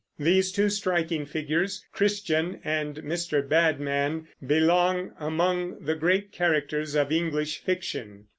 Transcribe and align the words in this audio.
These 0.17 0.51
two 0.51 0.69
striking 0.71 1.27
figures, 1.27 1.85
Christian 1.93 2.59
and 2.63 2.95
Mr. 3.03 3.47
Badman, 3.47 4.29
belong 4.43 5.11
among 5.19 5.77
the 5.85 5.93
great 5.93 6.31
characters 6.31 6.95
of 6.95 7.11
English 7.11 7.59
fiction. 7.59 8.25